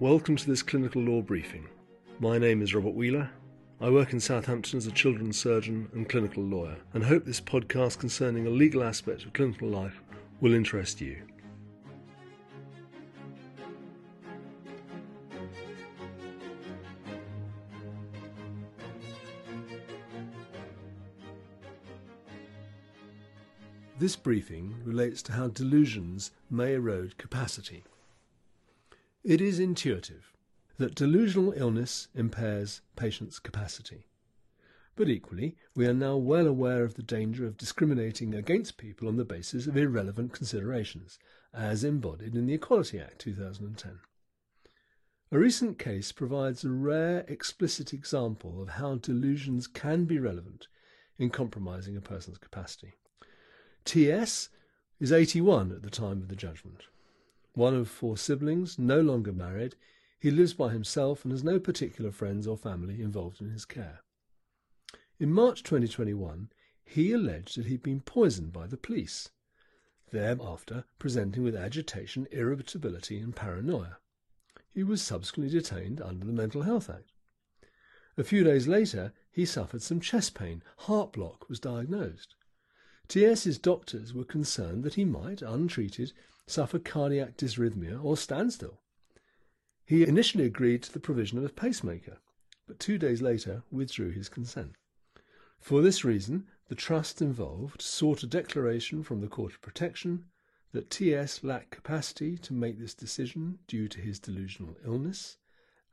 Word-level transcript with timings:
Welcome 0.00 0.36
to 0.36 0.46
this 0.46 0.62
clinical 0.62 1.02
law 1.02 1.22
briefing. 1.22 1.66
My 2.20 2.38
name 2.38 2.62
is 2.62 2.72
Robert 2.72 2.94
Wheeler. 2.94 3.30
I 3.80 3.90
work 3.90 4.12
in 4.12 4.20
Southampton 4.20 4.76
as 4.76 4.86
a 4.86 4.92
children's 4.92 5.36
surgeon 5.36 5.88
and 5.92 6.08
clinical 6.08 6.44
lawyer, 6.44 6.76
and 6.94 7.02
hope 7.02 7.24
this 7.24 7.40
podcast 7.40 7.98
concerning 7.98 8.46
a 8.46 8.50
legal 8.50 8.84
aspect 8.84 9.24
of 9.24 9.32
clinical 9.32 9.68
life 9.68 10.00
will 10.40 10.54
interest 10.54 11.00
you. 11.00 11.20
This 23.98 24.14
briefing 24.14 24.76
relates 24.84 25.22
to 25.22 25.32
how 25.32 25.48
delusions 25.48 26.30
may 26.48 26.74
erode 26.74 27.18
capacity. 27.18 27.82
It 29.28 29.42
is 29.42 29.58
intuitive 29.58 30.32
that 30.78 30.94
delusional 30.94 31.52
illness 31.52 32.08
impairs 32.14 32.80
patients' 32.96 33.38
capacity. 33.38 34.06
But 34.96 35.10
equally, 35.10 35.54
we 35.74 35.86
are 35.86 35.92
now 35.92 36.16
well 36.16 36.46
aware 36.46 36.82
of 36.82 36.94
the 36.94 37.02
danger 37.02 37.44
of 37.44 37.58
discriminating 37.58 38.34
against 38.34 38.78
people 38.78 39.06
on 39.06 39.18
the 39.18 39.26
basis 39.26 39.66
of 39.66 39.76
irrelevant 39.76 40.32
considerations, 40.32 41.18
as 41.52 41.84
embodied 41.84 42.34
in 42.34 42.46
the 42.46 42.54
Equality 42.54 42.98
Act 42.98 43.18
2010. 43.18 43.98
A 45.30 45.38
recent 45.38 45.78
case 45.78 46.10
provides 46.10 46.64
a 46.64 46.70
rare 46.70 47.26
explicit 47.28 47.92
example 47.92 48.62
of 48.62 48.70
how 48.70 48.94
delusions 48.94 49.66
can 49.66 50.06
be 50.06 50.18
relevant 50.18 50.68
in 51.18 51.28
compromising 51.28 51.98
a 51.98 52.00
person's 52.00 52.38
capacity. 52.38 52.94
T.S. 53.84 54.48
is 54.98 55.12
81 55.12 55.72
at 55.72 55.82
the 55.82 55.90
time 55.90 56.22
of 56.22 56.28
the 56.28 56.34
judgment. 56.34 56.84
One 57.54 57.74
of 57.74 57.88
four 57.88 58.16
siblings, 58.16 58.78
no 58.78 59.00
longer 59.00 59.32
married, 59.32 59.74
he 60.20 60.30
lives 60.30 60.54
by 60.54 60.72
himself 60.72 61.24
and 61.24 61.32
has 61.32 61.44
no 61.44 61.58
particular 61.58 62.10
friends 62.10 62.46
or 62.46 62.56
family 62.56 63.00
involved 63.00 63.40
in 63.40 63.50
his 63.50 63.64
care. 63.64 64.00
In 65.20 65.32
March 65.32 65.62
2021, 65.62 66.50
he 66.84 67.12
alleged 67.12 67.58
that 67.58 67.66
he'd 67.66 67.82
been 67.82 68.00
poisoned 68.00 68.52
by 68.52 68.66
the 68.66 68.76
police, 68.76 69.30
thereafter 70.10 70.84
presenting 70.98 71.42
with 71.42 71.54
agitation, 71.54 72.26
irritability, 72.30 73.18
and 73.18 73.34
paranoia. 73.34 73.98
He 74.72 74.82
was 74.82 75.02
subsequently 75.02 75.52
detained 75.52 76.00
under 76.00 76.24
the 76.24 76.32
Mental 76.32 76.62
Health 76.62 76.88
Act. 76.88 77.12
A 78.16 78.24
few 78.24 78.42
days 78.42 78.66
later, 78.66 79.12
he 79.30 79.44
suffered 79.44 79.82
some 79.82 80.00
chest 80.00 80.34
pain. 80.34 80.62
Heart 80.78 81.12
block 81.12 81.48
was 81.48 81.60
diagnosed. 81.60 82.34
TS's 83.08 83.58
doctors 83.58 84.12
were 84.12 84.24
concerned 84.24 84.84
that 84.84 84.94
he 84.94 85.04
might, 85.04 85.40
untreated, 85.40 86.12
suffer 86.46 86.78
cardiac 86.78 87.36
dysrhythmia 87.36 88.02
or 88.02 88.16
standstill. 88.16 88.80
He 89.84 90.02
initially 90.02 90.44
agreed 90.44 90.82
to 90.82 90.92
the 90.92 91.00
provision 91.00 91.38
of 91.38 91.44
a 91.44 91.48
pacemaker, 91.48 92.18
but 92.66 92.78
two 92.78 92.98
days 92.98 93.22
later 93.22 93.62
withdrew 93.70 94.10
his 94.10 94.28
consent. 94.28 94.76
For 95.58 95.80
this 95.80 96.04
reason, 96.04 96.46
the 96.68 96.74
trust 96.74 97.22
involved 97.22 97.80
sought 97.80 98.22
a 98.22 98.26
declaration 98.26 99.02
from 99.02 99.20
the 99.20 99.28
Court 99.28 99.54
of 99.54 99.62
Protection 99.62 100.26
that 100.72 100.90
TS 100.90 101.42
lacked 101.42 101.70
capacity 101.70 102.36
to 102.38 102.52
make 102.52 102.78
this 102.78 102.94
decision 102.94 103.58
due 103.66 103.88
to 103.88 104.00
his 104.00 104.20
delusional 104.20 104.76
illness 104.84 105.38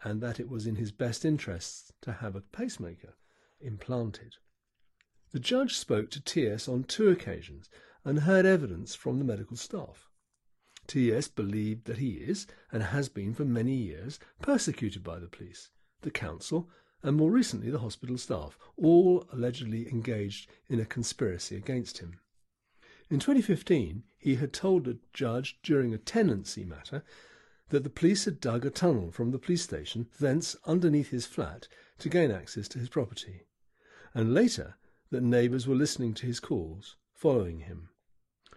and 0.04 0.22
that 0.22 0.40
it 0.40 0.50
was 0.50 0.68
in 0.68 0.76
his 0.76 0.92
best 0.92 1.24
interests 1.24 1.94
to 2.02 2.12
have 2.12 2.36
a 2.36 2.42
pacemaker 2.42 3.16
implanted. 3.62 4.36
The 5.32 5.40
judge 5.40 5.76
spoke 5.76 6.12
to 6.12 6.22
T.S. 6.22 6.68
on 6.68 6.84
two 6.84 7.10
occasions 7.10 7.70
and 8.04 8.20
heard 8.20 8.46
evidence 8.46 8.96
from 8.96 9.18
the 9.18 9.26
medical 9.26 9.58
staff. 9.58 10.08
T.S. 10.88 11.28
believed 11.28 11.86
that 11.86 11.98
he 11.98 12.12
is, 12.12 12.46
and 12.72 12.84
has 12.84 13.10
been 13.10 13.34
for 13.34 13.44
many 13.44 13.74
years, 13.74 14.20
persecuted 14.42 15.04
by 15.04 15.18
the 15.18 15.28
police, 15.28 15.72
the 16.02 16.12
council, 16.12 16.70
and 17.02 17.18
more 17.18 17.32
recently 17.32 17.70
the 17.70 17.80
hospital 17.80 18.18
staff, 18.18 18.58
all 18.78 19.28
allegedly 19.32 19.88
engaged 19.92 20.50
in 20.70 20.80
a 20.80 20.86
conspiracy 20.86 21.56
against 21.56 21.98
him. 21.98 22.20
In 23.10 23.20
2015, 23.20 24.04
he 24.18 24.36
had 24.36 24.54
told 24.54 24.88
a 24.88 24.98
judge 25.14 25.60
during 25.64 25.94
a 25.94 26.00
tenancy 26.00 26.64
matter 26.64 27.04
that 27.70 27.84
the 27.84 27.90
police 27.90 28.26
had 28.26 28.40
dug 28.40 28.66
a 28.66 28.70
tunnel 28.70 29.12
from 29.12 29.32
the 29.32 29.40
police 29.40 29.64
station, 29.64 30.08
thence 30.20 30.56
underneath 30.66 31.10
his 31.10 31.26
flat, 31.26 31.68
to 32.00 32.10
gain 32.10 32.32
access 32.32 32.68
to 32.70 32.80
his 32.80 32.90
property. 32.90 33.42
And 34.14 34.34
later, 34.34 34.76
that 35.10 35.24
neighbours 35.24 35.68
were 35.68 35.76
listening 35.76 36.14
to 36.16 36.26
his 36.26 36.40
calls, 36.40 36.96
following 37.14 37.60
him. 37.62 37.90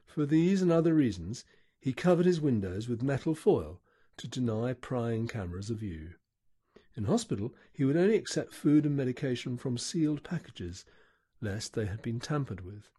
For 0.06 0.26
these 0.26 0.62
and 0.62 0.72
other 0.72 0.94
reasons, 0.94 1.44
he 1.78 1.92
covered 1.92 2.26
his 2.26 2.40
windows 2.40 2.88
with 2.88 3.02
metal 3.02 3.34
foil 3.34 3.80
to 4.16 4.26
deny 4.26 4.72
prying 4.72 5.28
cameras 5.28 5.70
a 5.70 5.74
view. 5.74 6.14
In 6.96 7.04
hospital, 7.04 7.54
he 7.72 7.84
would 7.84 7.96
only 7.96 8.16
accept 8.16 8.52
food 8.52 8.84
and 8.84 8.96
medication 8.96 9.56
from 9.56 9.78
sealed 9.78 10.24
packages, 10.24 10.84
lest 11.40 11.74
they 11.74 11.86
had 11.86 12.02
been 12.02 12.18
tampered 12.18 12.62
with. 12.62 12.90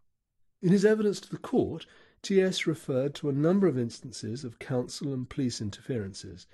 In 0.62 0.72
his 0.72 0.86
evidence 0.86 1.20
to 1.22 1.30
the 1.30 1.38
court, 1.38 1.86
T.S. 2.22 2.66
referred 2.66 3.16
to 3.16 3.30
a 3.30 3.34
number 3.34 3.68
of 3.68 3.78
instances 3.78 4.44
of 4.44 4.60
council 4.60 5.14
and 5.14 5.30
police 5.30 5.60
interferences, 5.60 6.48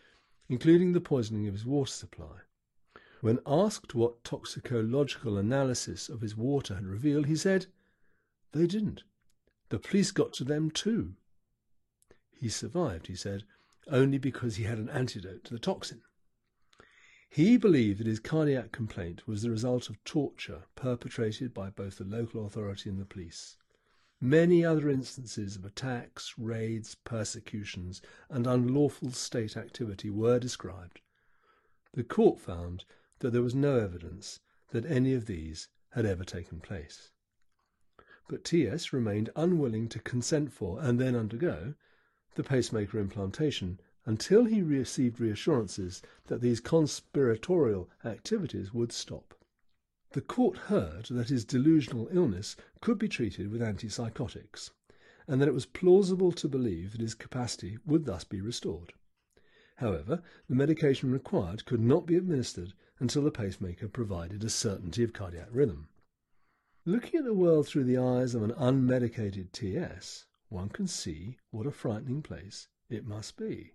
including 0.50 0.94
the 0.94 1.02
poisoning 1.02 1.48
of 1.48 1.54
his 1.54 1.66
water 1.66 1.92
supply. 1.92 2.42
When 3.22 3.40
asked 3.48 3.96
what 3.96 4.24
toxicological 4.24 5.38
analysis 5.38 6.10
of 6.10 6.22
his 6.22 6.36
water 6.38 6.76
had 6.76 6.86
revealed, 6.86 7.26
he 7.26 7.36
said, 7.36 7.66
They 8.52 8.68
didn't. 8.68 9.04
The 9.70 9.80
police 9.80 10.12
got 10.12 10.34
to 10.34 10.44
them 10.44 10.70
too. 10.70 11.16
He 12.32 12.50
survived, 12.50 13.08
he 13.08 13.16
said, 13.16 13.44
only 13.88 14.20
because 14.20 14.58
he 14.58 14.66
had 14.66 14.78
an 14.78 14.90
antidote 14.90 15.44
to 15.46 15.54
the 15.54 15.60
toxin. 15.60 16.04
He 17.30 17.58
believed 17.58 18.00
that 18.00 18.08
his 18.08 18.20
cardiac 18.20 18.72
complaint 18.72 19.28
was 19.28 19.42
the 19.42 19.50
result 19.50 19.90
of 19.90 20.04
torture 20.04 20.64
perpetrated 20.76 21.54
by 21.54 21.70
both 21.70 21.98
the 21.98 22.04
local 22.04 22.46
authority 22.46 22.90
and 22.90 23.00
the 23.00 23.06
police. 23.06 23.58
Many 24.22 24.64
other 24.64 24.90
instances 24.90 25.56
of 25.56 25.66
attacks, 25.66 26.36
raids, 26.38 26.96
persecutions, 26.96 28.02
and 28.30 28.46
unlawful 28.46 29.12
state 29.12 29.58
activity 29.58 30.10
were 30.10 30.40
described. 30.40 31.02
The 31.94 32.04
court 32.04 32.40
found 32.40 32.86
that 33.20 33.32
there 33.32 33.42
was 33.42 33.56
no 33.56 33.80
evidence 33.80 34.40
that 34.72 34.86
any 34.86 35.14
of 35.14 35.26
these 35.26 35.70
had 35.92 36.06
ever 36.06 36.24
taken 36.24 36.60
place. 36.60 37.12
But 38.28 38.44
T.S. 38.44 38.92
remained 38.92 39.30
unwilling 39.36 39.88
to 39.90 40.00
consent 40.00 40.52
for 40.52 40.82
and 40.82 41.00
then 41.00 41.16
undergo 41.16 41.76
the 42.36 42.44
pacemaker 42.44 43.00
implantation 43.00 43.80
until 44.06 44.46
he 44.46 44.62
received 44.62 45.20
reassurances 45.20 46.02
that 46.28 46.42
these 46.42 46.60
conspiratorial 46.60 47.90
activities 48.04 48.74
would 48.74 48.92
stop. 48.92 49.34
The 50.12 50.22
court 50.22 50.58
heard 50.58 51.06
that 51.06 51.30
his 51.30 51.46
delusional 51.46 52.08
illness 52.12 52.56
could 52.82 52.98
be 52.98 53.08
treated 53.08 53.52
with 53.52 53.62
antipsychotics, 53.62 54.72
and 55.28 55.42
that 55.42 55.48
it 55.48 55.54
was 55.54 55.66
plausible 55.66 56.32
to 56.34 56.48
believe 56.48 56.92
that 56.92 57.02
his 57.02 57.16
capacity 57.16 57.78
would 57.86 58.06
thus 58.06 58.24
be 58.24 58.42
restored. 58.42 58.94
However, 59.80 60.24
the 60.48 60.56
medication 60.56 61.12
required 61.12 61.66
could 61.66 61.82
not 61.82 62.06
be 62.06 62.16
administered 62.16 62.74
until 63.00 63.24
the 63.24 63.32
pacemaker 63.32 63.90
provided 63.90 64.42
a 64.44 64.50
certainty 64.50 65.04
of 65.04 65.12
cardiac 65.12 65.50
rhythm. 65.52 65.90
Looking 66.86 67.20
at 67.20 67.26
the 67.26 67.34
world 67.34 67.68
through 67.68 67.84
the 67.84 67.98
eyes 67.98 68.34
of 68.34 68.44
an 68.44 68.52
unmedicated 68.52 69.52
TS, 69.52 70.28
one 70.48 70.70
can 70.70 70.88
see 70.88 71.40
what 71.52 71.68
a 71.68 71.72
frightening 71.72 72.22
place 72.22 72.70
it 72.90 73.06
must 73.06 73.36
be. 73.36 73.74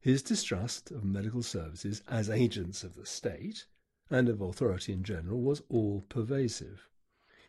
His 0.00 0.22
distrust 0.22 0.90
of 0.90 1.04
medical 1.04 1.42
services 1.42 2.02
as 2.08 2.30
agents 2.30 2.82
of 2.82 2.94
the 2.94 3.04
state 3.04 3.66
and 4.08 4.30
of 4.30 4.40
authority 4.40 4.94
in 4.94 5.04
general 5.04 5.42
was 5.42 5.62
all 5.68 6.06
pervasive. 6.08 6.88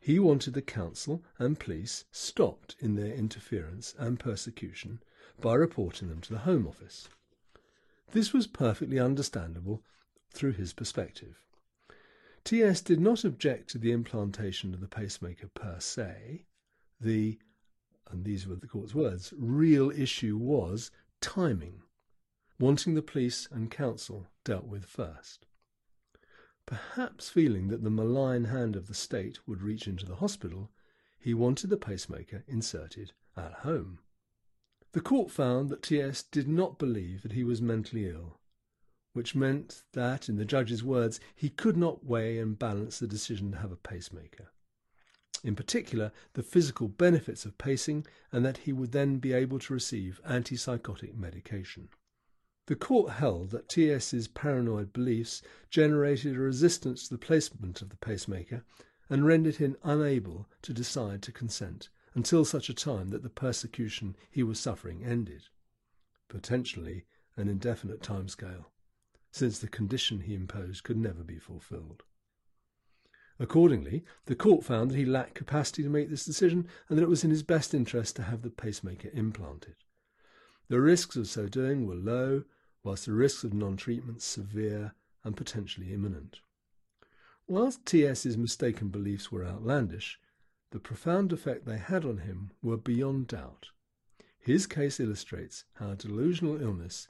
He 0.01 0.19
wanted 0.19 0.53
the 0.53 0.61
council 0.61 1.23
and 1.39 1.57
police 1.57 2.03
stopped 2.11 2.75
in 2.79 2.95
their 2.95 3.13
interference 3.13 3.95
and 3.97 4.19
persecution 4.19 5.01
by 5.39 5.53
reporting 5.55 6.09
them 6.09 6.19
to 6.21 6.33
the 6.33 6.39
Home 6.39 6.67
Office. 6.67 7.07
This 8.11 8.33
was 8.33 8.45
perfectly 8.45 8.99
understandable 8.99 9.83
through 10.31 10.53
his 10.53 10.73
perspective. 10.73 11.39
T.S. 12.43 12.81
did 12.81 12.99
not 12.99 13.23
object 13.23 13.69
to 13.69 13.77
the 13.77 13.91
implantation 13.91 14.73
of 14.73 14.81
the 14.81 14.87
pacemaker 14.87 15.47
per 15.47 15.79
se. 15.79 16.45
The, 16.99 17.39
and 18.09 18.25
these 18.25 18.47
were 18.47 18.55
the 18.55 18.67
court's 18.67 18.93
words, 18.93 19.33
real 19.37 19.91
issue 19.91 20.37
was 20.37 20.91
timing, 21.21 21.83
wanting 22.59 22.95
the 22.95 23.01
police 23.01 23.47
and 23.51 23.71
council 23.71 24.27
dealt 24.43 24.65
with 24.65 24.85
first. 24.85 25.45
Perhaps 26.65 27.29
feeling 27.29 27.69
that 27.69 27.83
the 27.83 27.89
malign 27.89 28.45
hand 28.45 28.75
of 28.75 28.87
the 28.87 28.93
state 28.93 29.39
would 29.47 29.61
reach 29.61 29.87
into 29.87 30.05
the 30.05 30.15
hospital, 30.15 30.69
he 31.19 31.33
wanted 31.33 31.69
the 31.69 31.77
pacemaker 31.77 32.43
inserted 32.47 33.13
at 33.37 33.53
home. 33.53 33.99
The 34.93 35.01
court 35.01 35.31
found 35.31 35.69
that 35.69 35.83
T.S. 35.83 36.23
did 36.23 36.49
not 36.49 36.77
believe 36.77 37.21
that 37.21 37.31
he 37.31 37.45
was 37.45 37.61
mentally 37.61 38.09
ill, 38.09 38.39
which 39.13 39.35
meant 39.35 39.83
that, 39.93 40.27
in 40.27 40.35
the 40.35 40.43
judge's 40.43 40.83
words, 40.83 41.19
he 41.33 41.49
could 41.49 41.77
not 41.77 42.05
weigh 42.05 42.37
and 42.39 42.59
balance 42.59 42.99
the 42.99 43.07
decision 43.07 43.51
to 43.51 43.59
have 43.59 43.71
a 43.71 43.77
pacemaker. 43.77 44.51
In 45.43 45.55
particular, 45.55 46.11
the 46.33 46.43
physical 46.43 46.89
benefits 46.89 47.45
of 47.45 47.57
pacing, 47.57 48.05
and 48.33 48.45
that 48.45 48.57
he 48.57 48.73
would 48.73 48.91
then 48.91 49.17
be 49.17 49.31
able 49.31 49.59
to 49.59 49.73
receive 49.73 50.19
antipsychotic 50.27 51.15
medication. 51.15 51.87
The 52.67 52.75
court 52.75 53.13
held 53.13 53.51
that 53.51 53.71
TS's 53.71 54.27
paranoid 54.27 54.91
beliefs 54.91 55.41
generated 55.69 56.35
a 56.35 56.39
resistance 56.39 57.07
to 57.07 57.13
the 57.13 57.17
placement 57.17 57.81
of 57.81 57.89
the 57.89 57.97
pacemaker 57.97 58.63
and 59.09 59.25
rendered 59.25 59.55
him 59.55 59.77
unable 59.83 60.47
to 60.61 60.73
decide 60.73 61.21
to 61.23 61.31
consent 61.31 61.89
until 62.13 62.43
such 62.43 62.69
a 62.69 62.73
time 62.73 63.09
that 63.09 63.23
the 63.23 63.29
persecution 63.29 64.15
he 64.29 64.43
was 64.43 64.59
suffering 64.59 65.03
ended, 65.03 65.43
potentially 66.27 67.05
an 67.37 67.47
indefinite 67.47 68.01
timescale, 68.01 68.65
since 69.31 69.59
the 69.59 69.67
condition 69.67 70.21
he 70.21 70.35
imposed 70.35 70.83
could 70.83 70.97
never 70.97 71.23
be 71.23 71.39
fulfilled. 71.39 72.03
Accordingly, 73.39 74.05
the 74.25 74.35
court 74.35 74.63
found 74.63 74.91
that 74.91 74.97
he 74.97 75.05
lacked 75.05 75.33
capacity 75.33 75.81
to 75.81 75.89
make 75.89 76.09
this 76.09 76.25
decision 76.25 76.67
and 76.87 76.97
that 76.97 77.03
it 77.03 77.09
was 77.09 77.23
in 77.23 77.31
his 77.31 77.41
best 77.41 77.73
interest 77.73 78.15
to 78.17 78.23
have 78.23 78.43
the 78.43 78.51
pacemaker 78.51 79.09
implanted. 79.13 79.75
The 80.67 80.79
risks 80.79 81.15
of 81.15 81.27
so 81.27 81.47
doing 81.47 81.87
were 81.87 81.95
low, 81.95 82.43
whilst 82.83 83.07
the 83.07 83.13
risks 83.13 83.43
of 83.43 83.53
non 83.53 83.77
treatment 83.77 84.21
severe 84.21 84.93
and 85.23 85.35
potentially 85.35 85.91
imminent. 85.91 86.41
Whilst 87.47 87.85
T.S.'s 87.85 88.37
mistaken 88.37 88.89
beliefs 88.89 89.31
were 89.31 89.45
outlandish, 89.45 90.19
the 90.71 90.79
profound 90.79 91.33
effect 91.33 91.65
they 91.65 91.77
had 91.77 92.05
on 92.05 92.19
him 92.19 92.49
were 92.63 92.77
beyond 92.77 93.27
doubt. 93.27 93.69
His 94.39 94.65
case 94.65 94.99
illustrates 94.99 95.65
how 95.75 95.93
delusional 95.93 96.61
illness, 96.61 97.09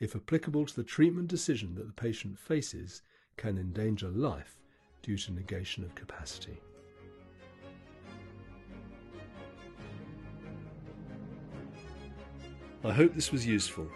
if 0.00 0.16
applicable 0.16 0.66
to 0.66 0.76
the 0.76 0.84
treatment 0.84 1.28
decision 1.28 1.76
that 1.76 1.86
the 1.86 1.92
patient 1.92 2.38
faces, 2.38 3.02
can 3.36 3.58
endanger 3.58 4.08
life 4.08 4.56
due 5.02 5.16
to 5.16 5.32
negation 5.32 5.84
of 5.84 5.94
capacity. 5.94 6.60
I 12.84 12.92
hope 12.92 13.14
this 13.14 13.32
was 13.32 13.46
useful, 13.46 13.88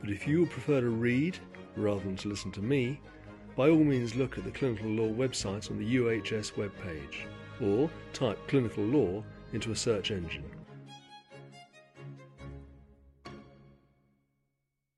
but 0.00 0.10
if 0.10 0.26
you 0.26 0.40
would 0.40 0.50
prefer 0.50 0.80
to 0.80 0.90
read 0.90 1.38
rather 1.76 2.00
than 2.00 2.16
to 2.16 2.28
listen 2.28 2.52
to 2.52 2.62
me, 2.62 3.00
by 3.56 3.70
all 3.70 3.82
means 3.82 4.14
look 4.14 4.36
at 4.38 4.44
the 4.44 4.50
Clinical 4.50 4.88
Law 4.88 5.08
website 5.08 5.70
on 5.70 5.78
the 5.78 5.96
UHS 5.96 6.52
webpage 6.52 7.26
or 7.60 7.90
type 8.12 8.38
clinical 8.48 8.84
law 8.84 9.22
into 9.52 9.72
a 9.72 9.76
search 9.76 10.10
engine. 10.10 10.44